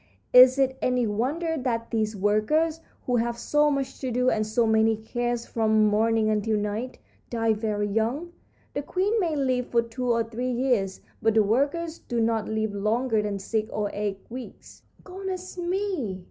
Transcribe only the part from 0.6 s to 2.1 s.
any wonder that